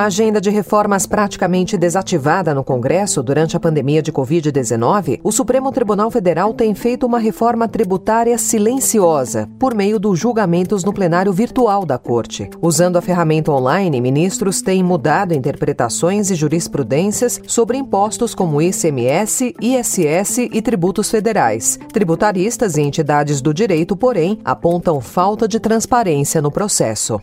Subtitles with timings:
[0.00, 5.70] a agenda de reformas praticamente desativada no Congresso durante a pandemia de Covid-19, o Supremo
[5.70, 11.84] Tribunal Federal tem feito uma reforma tributária silenciosa, por meio dos julgamentos no plenário virtual
[11.84, 12.48] da Corte.
[12.62, 20.38] Usando a ferramenta online, ministros têm mudado interpretações e jurisprudências sobre impostos como ICMS, ISS
[20.50, 21.78] e tributos federais.
[21.92, 27.20] Tributaristas e entidades do direito, porém, apontam falta de transparência no processo.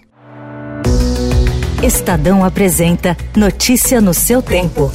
[1.83, 4.91] Estadão apresenta Notícia no seu tempo.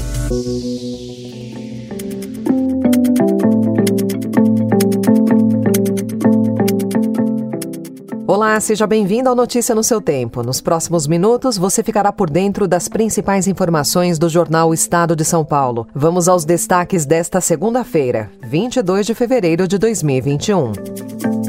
[8.27, 10.43] Olá, seja bem-vindo ao Notícia no seu tempo.
[10.43, 15.45] Nos próximos minutos, você ficará por dentro das principais informações do jornal Estado de São
[15.45, 15.87] Paulo.
[15.95, 21.42] Vamos aos destaques desta segunda-feira, 22 de fevereiro de 2021.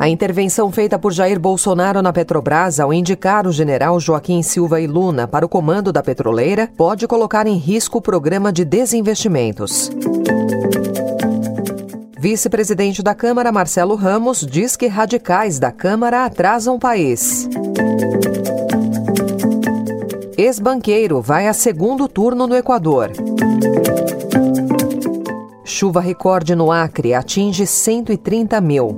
[0.00, 4.86] A intervenção feita por Jair Bolsonaro na Petrobras ao indicar o general Joaquim Silva e
[4.86, 9.90] Luna para o comando da petroleira pode colocar em risco o programa de desinvestimentos.
[12.16, 17.48] Vice-presidente da Câmara, Marcelo Ramos, diz que radicais da Câmara atrasam o país.
[20.36, 23.10] Ex-banqueiro vai a segundo turno no Equador.
[25.64, 28.96] Chuva recorde no Acre atinge 130 mil.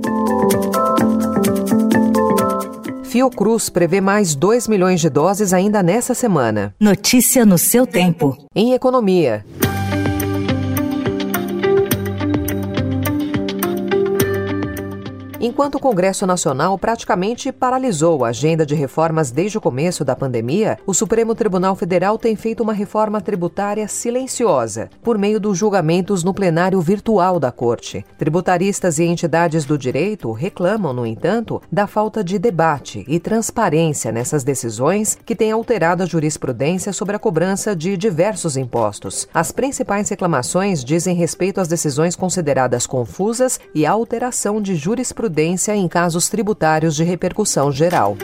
[3.11, 6.73] Fiocruz prevê mais 2 milhões de doses ainda nessa semana.
[6.79, 8.37] Notícia no seu tempo.
[8.55, 9.45] Em economia.
[15.43, 20.77] Enquanto o Congresso Nacional praticamente paralisou a agenda de reformas desde o começo da pandemia,
[20.85, 26.31] o Supremo Tribunal Federal tem feito uma reforma tributária silenciosa, por meio dos julgamentos no
[26.31, 28.05] plenário virtual da Corte.
[28.19, 34.43] Tributaristas e entidades do direito reclamam, no entanto, da falta de debate e transparência nessas
[34.43, 39.27] decisões que têm alterado a jurisprudência sobre a cobrança de diversos impostos.
[39.33, 45.75] As principais reclamações dizem respeito às decisões consideradas confusas e à alteração de jurisprudência jurisprudência
[45.75, 48.17] em casos tributários de repercussão geral.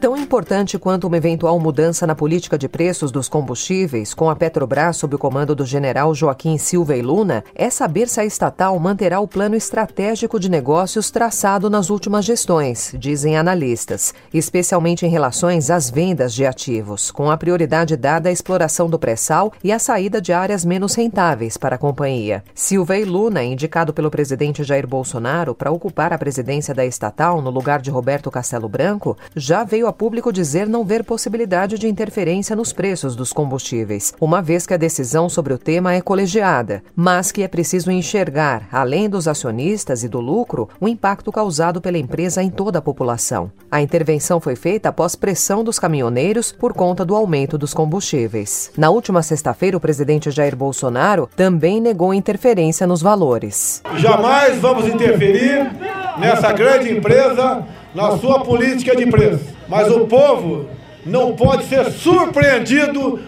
[0.00, 4.96] Tão importante quanto uma eventual mudança na política de preços dos combustíveis, com a Petrobras
[4.96, 9.20] sob o comando do general Joaquim Silva e Luna, é saber se a estatal manterá
[9.20, 15.90] o plano estratégico de negócios traçado nas últimas gestões, dizem analistas, especialmente em relações às
[15.90, 20.32] vendas de ativos, com a prioridade dada à exploração do pré-sal e à saída de
[20.32, 22.42] áreas menos rentáveis para a companhia.
[22.54, 27.50] Silva e Luna, indicado pelo presidente Jair Bolsonaro para ocupar a presidência da estatal no
[27.50, 32.54] lugar de Roberto Castelo Branco, já veio a público dizer não ver possibilidade de interferência
[32.54, 37.32] nos preços dos combustíveis, uma vez que a decisão sobre o tema é colegiada, mas
[37.32, 42.40] que é preciso enxergar, além dos acionistas e do lucro, o impacto causado pela empresa
[42.40, 43.50] em toda a população.
[43.68, 48.70] A intervenção foi feita após pressão dos caminhoneiros por conta do aumento dos combustíveis.
[48.76, 53.82] Na última sexta-feira, o presidente Jair Bolsonaro também negou interferência nos valores.
[53.96, 55.68] Jamais vamos interferir
[56.16, 59.59] nessa grande empresa na sua política de preço.
[59.70, 60.68] Mas o povo
[61.06, 63.20] não pode ser surpreendido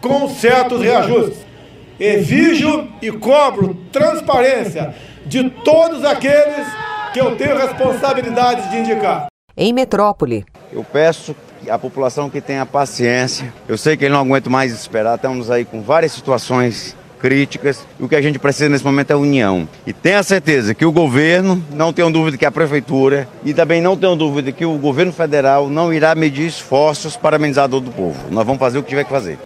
[0.00, 1.44] com certos reajustes.
[2.00, 4.94] Exijo e cobro transparência
[5.26, 6.66] de todos aqueles
[7.12, 9.26] que eu tenho responsabilidade de indicar.
[9.54, 10.46] Em Metrópole.
[10.72, 11.36] Eu peço
[11.68, 13.52] à população que tenha paciência.
[13.68, 15.16] Eu sei que ele não aguenta mais esperar.
[15.16, 17.86] Estamos aí com várias situações críticas.
[17.98, 19.68] O que a gente precisa nesse momento é união.
[19.86, 23.96] E tenha certeza que o governo, não tenho dúvida que a prefeitura, e também não
[23.96, 27.90] tenho dúvida que o governo federal não irá medir esforços para amenizar a dor do
[27.90, 28.18] povo.
[28.30, 29.38] Nós vamos fazer o que tiver que fazer.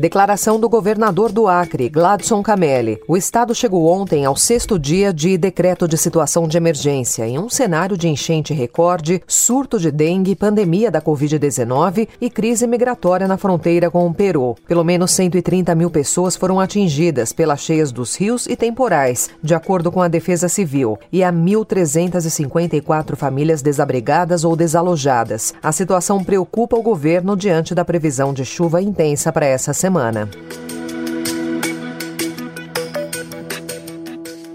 [0.00, 2.98] Declaração do governador do Acre, Gladson Camelli.
[3.06, 7.50] O estado chegou ontem ao sexto dia de decreto de situação de emergência, em um
[7.50, 13.90] cenário de enchente recorde, surto de dengue, pandemia da Covid-19 e crise migratória na fronteira
[13.90, 14.56] com o Peru.
[14.66, 19.92] Pelo menos 130 mil pessoas foram atingidas pelas cheias dos rios e temporais, de acordo
[19.92, 25.52] com a Defesa Civil, e há 1.354 famílias desabrigadas ou desalojadas.
[25.62, 30.28] A situação preocupa o governo diante da previsão de chuva intensa para essa semana.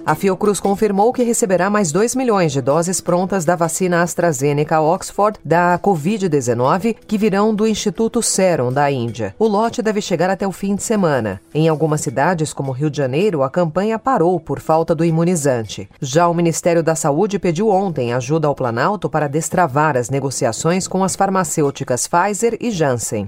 [0.05, 5.39] A Fiocruz confirmou que receberá mais 2 milhões de doses prontas da vacina AstraZeneca Oxford
[5.43, 9.35] da Covid-19 que virão do Instituto Serum da Índia.
[9.39, 11.41] O lote deve chegar até o fim de semana.
[11.51, 15.89] Em algumas cidades, como Rio de Janeiro, a campanha parou por falta do imunizante.
[15.99, 21.03] Já o Ministério da Saúde pediu ontem ajuda ao Planalto para destravar as negociações com
[21.03, 23.27] as farmacêuticas Pfizer e Janssen.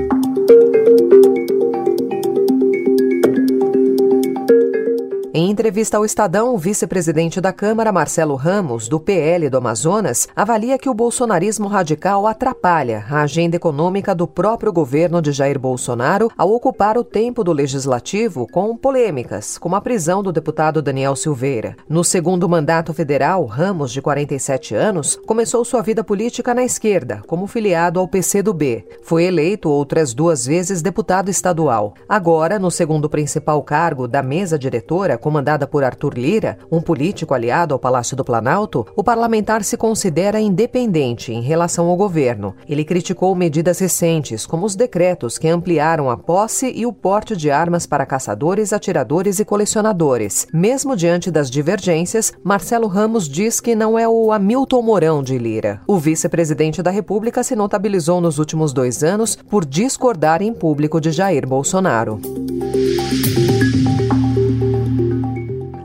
[5.33, 10.77] Em entrevista ao Estadão, o vice-presidente da Câmara, Marcelo Ramos, do PL do Amazonas, avalia
[10.77, 16.51] que o bolsonarismo radical atrapalha a agenda econômica do próprio governo de Jair Bolsonaro ao
[16.51, 21.77] ocupar o tempo do legislativo com polêmicas, como a prisão do deputado Daniel Silveira.
[21.87, 27.47] No segundo mandato federal, Ramos, de 47 anos, começou sua vida política na esquerda, como
[27.47, 28.85] filiado ao PCdoB.
[29.01, 31.93] Foi eleito outras duas vezes deputado estadual.
[32.09, 37.73] Agora, no segundo principal cargo da mesa diretora, comandada por Arthur Lira, um político aliado
[37.73, 42.53] ao Palácio do Planalto, o parlamentar se considera independente em relação ao governo.
[42.67, 47.49] Ele criticou medidas recentes, como os decretos que ampliaram a posse e o porte de
[47.49, 50.47] armas para caçadores, atiradores e colecionadores.
[50.53, 55.79] Mesmo diante das divergências, Marcelo Ramos diz que não é o Hamilton Mourão de Lira.
[55.87, 61.09] O vice-presidente da República se notabilizou nos últimos dois anos por discordar em público de
[61.09, 62.19] Jair Bolsonaro.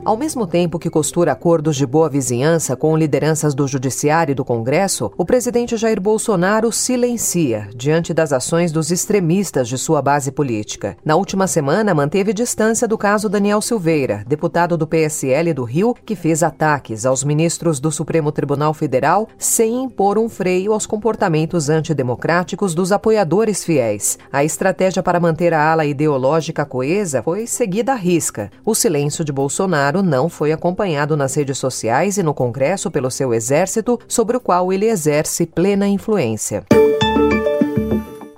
[0.07, 4.45] Ao mesmo tempo que costura acordos de boa vizinhança com lideranças do Judiciário e do
[4.45, 10.95] Congresso, o presidente Jair Bolsonaro silencia diante das ações dos extremistas de sua base política.
[11.03, 16.15] Na última semana, manteve distância do caso Daniel Silveira, deputado do PSL do Rio, que
[16.15, 22.73] fez ataques aos ministros do Supremo Tribunal Federal sem impor um freio aos comportamentos antidemocráticos
[22.73, 24.17] dos apoiadores fiéis.
[24.31, 28.49] A estratégia para manter a ala ideológica coesa foi seguida à risca.
[28.63, 33.09] O silêncio de Bolsonaro Bolsonaro não foi acompanhado nas redes sociais e no Congresso pelo
[33.09, 36.63] seu exército, sobre o qual ele exerce plena influência.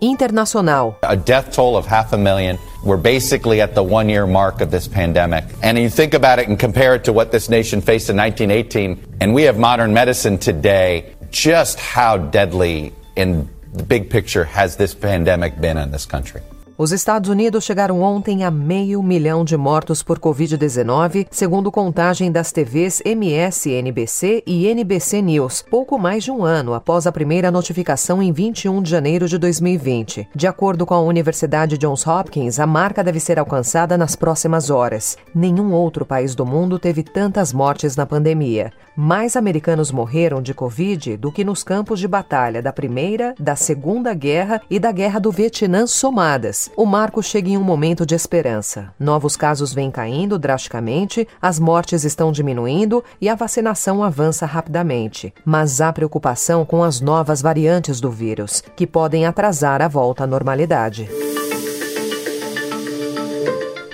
[0.02, 0.98] Internacional.
[1.02, 2.58] A death toll of half a million.
[2.86, 5.44] We're basically at the one year mark of this pandemic.
[5.62, 9.18] And you think about it and compare it to what this nation faced in 1918,
[9.20, 11.14] and we have modern medicine today.
[11.32, 16.42] Just how deadly in the big picture has this pandemic been in this country?
[16.82, 22.54] Os Estados Unidos chegaram ontem a meio milhão de mortos por Covid-19, segundo contagem das
[22.54, 28.32] TVs MSNBC e NBC News, pouco mais de um ano após a primeira notificação em
[28.32, 30.30] 21 de janeiro de 2020.
[30.34, 35.18] De acordo com a Universidade Johns Hopkins, a marca deve ser alcançada nas próximas horas.
[35.36, 38.72] Nenhum outro país do mundo teve tantas mortes na pandemia.
[38.96, 44.14] Mais americanos morreram de Covid do que nos campos de batalha da Primeira, da Segunda
[44.14, 48.94] Guerra e da Guerra do Vietnã somadas o marco chega em um momento de esperança.
[49.00, 55.34] Novos casos vêm caindo drasticamente, as mortes estão diminuindo e a vacinação avança rapidamente.
[55.46, 60.28] Mas há preocupação com as novas variantes do vírus, que podem atrasar a volta à
[60.28, 61.10] normalidade.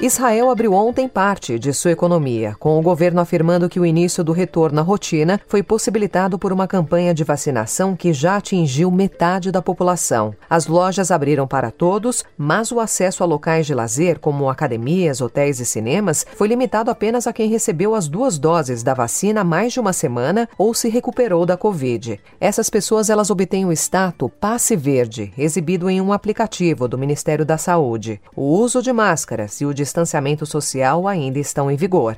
[0.02, 4.34] Israel abriu ontem parte de sua economia, com o governo afirmando que o início do
[4.34, 9.62] retorno à rotina foi possibilitado por uma campanha de vacinação que já atingiu metade da
[9.62, 10.36] população.
[10.50, 15.62] As lojas abriram para todos, mas o acesso a locais de lazer, como academias, hotéis
[15.62, 19.72] e cinemas, foi limitado apenas a quem recebeu as duas doses da vacina há mais
[19.72, 22.20] de uma semana ou se recuperou da Covid.
[22.40, 27.58] Essas pessoas elas obtêm o status Passe Verde, exibido em um aplicativo do Ministério da
[27.58, 28.20] Saúde.
[28.36, 32.18] O uso de máscaras e o distanciamento social ainda estão em vigor.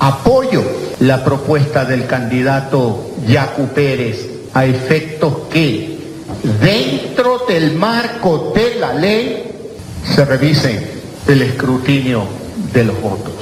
[0.00, 0.64] Apoio
[1.14, 2.78] a proposta do candidato
[3.26, 4.18] Jaco Pérez
[4.52, 5.70] a efeitos que,
[6.60, 9.22] dentro do marco da lei,
[10.04, 10.78] se revisen
[11.28, 12.22] o escrutínio
[12.72, 13.35] dos votos.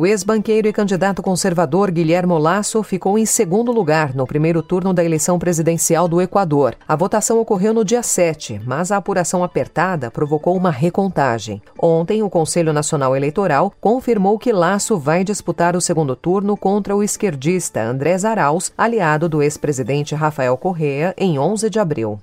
[0.00, 5.04] O ex-banqueiro e candidato conservador Guilherme Lasso ficou em segundo lugar no primeiro turno da
[5.04, 6.74] eleição presidencial do Equador.
[6.88, 11.60] A votação ocorreu no dia 7, mas a apuração apertada provocou uma recontagem.
[11.78, 17.02] Ontem, o Conselho Nacional Eleitoral confirmou que Lasso vai disputar o segundo turno contra o
[17.02, 22.18] esquerdista Andrés Arauz, aliado do ex-presidente Rafael Correa, em 11 de abril.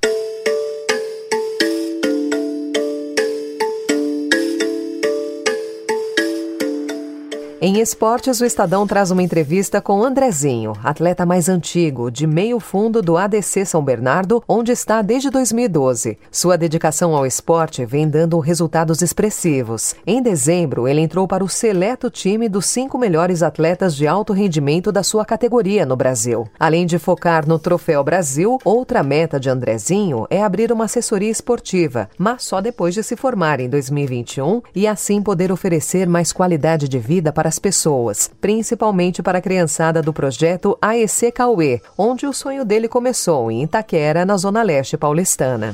[7.60, 13.02] Em esportes, o Estadão traz uma entrevista com Andrezinho, atleta mais antigo, de meio fundo
[13.02, 16.20] do ADC São Bernardo, onde está desde 2012.
[16.32, 19.96] Sua dedicação ao esporte vem dando resultados expressivos.
[20.06, 24.92] Em dezembro, ele entrou para o seleto time dos cinco melhores atletas de alto rendimento
[24.92, 26.48] da sua categoria no Brasil.
[26.60, 32.08] Além de focar no Troféu Brasil, outra meta de Andrezinho é abrir uma assessoria esportiva,
[32.20, 37.00] mas só depois de se formar em 2021 e assim poder oferecer mais qualidade de
[37.00, 42.64] vida para as pessoas, principalmente para a criançada do projeto AEC Cauê, onde o sonho
[42.64, 45.74] dele começou em Itaquera, na zona leste paulistana.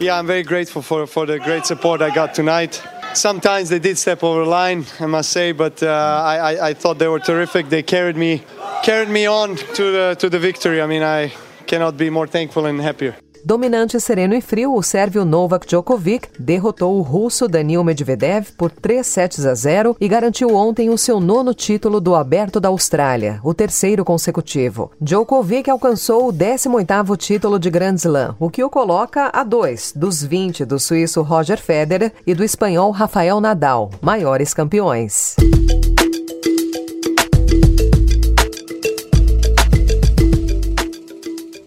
[0.00, 2.80] Yeah, I'm very grateful for, for the great support I got tonight.
[3.14, 7.08] Sometimes they did step over line, I must say, but uh, I, I, thought they
[7.08, 7.68] were terrific.
[7.68, 8.44] They carried me,
[8.84, 10.80] carried me on to the, to the victory.
[10.80, 11.32] I mean, I
[11.66, 13.16] cannot be more thankful and happier.
[13.44, 19.06] Dominante sereno e frio, o sérvio Novak Djokovic derrotou o russo Daniil Medvedev por 3
[19.06, 23.54] sets a 0 e garantiu ontem o seu nono título do Aberto da Austrália, o
[23.54, 24.90] terceiro consecutivo.
[25.00, 30.22] Djokovic alcançou o 18º título de Grand Slam, o que o coloca a dois dos
[30.22, 35.36] 20 do suíço Roger Federer e do espanhol Rafael Nadal, maiores campeões.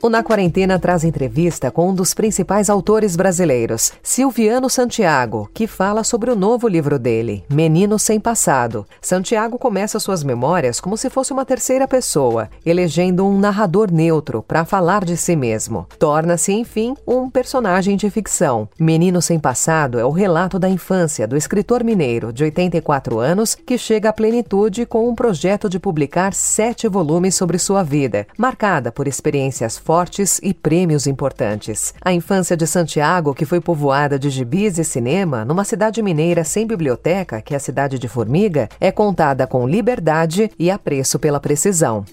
[0.04, 6.04] O Na Quarentena traz entrevista com um dos principais autores brasileiros, Silviano Santiago, que fala
[6.04, 8.84] sobre o novo livro dele, Menino Sem Passado.
[9.00, 14.66] Santiago começa suas memórias como se fosse uma terceira pessoa, elegendo um narrador neutro para
[14.66, 15.86] falar de si mesmo.
[16.00, 18.68] Torna-se, enfim, um personagem de ficção.
[18.80, 23.78] Menino Sem Passado é o relato da infância do escritor mineiro, de 84 anos, que
[23.78, 29.08] chega à plenitude com um projeto de publicar sete volumes sobre sua vida, marcada por
[29.08, 31.94] experiências fortes e prêmios importantes.
[32.02, 36.66] A infância de Santiago, que foi povoada de gibis e cinema, numa cidade mineira sem
[36.66, 42.06] biblioteca, que é a cidade de Formiga, é contada com liberdade e apreço pela precisão.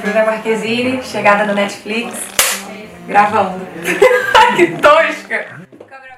[0.00, 2.14] Bruna Marquezine, chegada no Netflix,
[3.06, 3.66] gravando.
[4.56, 5.65] que tosca!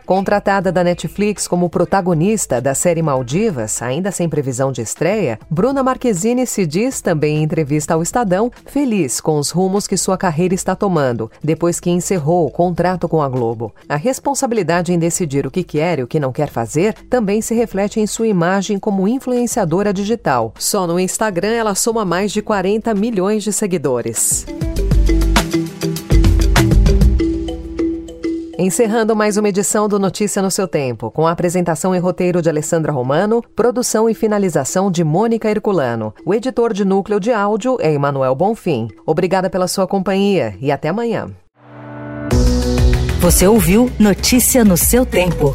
[0.08, 6.46] Contratada da Netflix como protagonista da série Maldivas, ainda sem previsão de estreia, Bruna Marquezine
[6.46, 10.74] se diz também em entrevista ao Estadão feliz com os rumos que sua carreira está
[10.74, 13.74] tomando, depois que encerrou o contrato com a Globo.
[13.86, 17.54] A responsabilidade em decidir o que quer e o que não quer fazer também se
[17.54, 20.54] reflete em sua imagem como influenciadora digital.
[20.58, 24.46] Só no Instagram ela soma mais de 40 milhões de seguidores.
[28.60, 32.48] Encerrando mais uma edição do Notícia no seu Tempo, com a apresentação e roteiro de
[32.48, 36.12] Alessandra Romano, produção e finalização de Mônica Herculano.
[36.26, 38.88] O editor de núcleo de áudio é Emanuel Bonfim.
[39.06, 41.30] Obrigada pela sua companhia e até amanhã.
[43.20, 45.54] Você ouviu Notícia no seu Tempo.